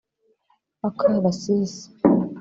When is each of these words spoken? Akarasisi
Akarasisi 0.87 1.85